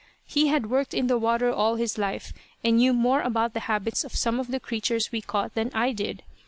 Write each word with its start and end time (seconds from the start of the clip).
He 0.25 0.47
had 0.47 0.71
worked 0.71 0.95
in 0.95 1.05
the 1.05 1.19
water 1.19 1.53
all 1.53 1.75
his 1.75 1.95
life, 1.99 2.33
and 2.63 2.77
knew 2.77 2.91
more 2.91 3.21
about 3.21 3.53
the 3.53 3.59
habits 3.69 4.03
of 4.03 4.15
some 4.15 4.39
of 4.39 4.47
the 4.47 4.59
creatures 4.59 5.11
we 5.11 5.21
caught 5.21 5.53
than 5.53 5.69
I 5.75 5.91
did. 5.91 6.23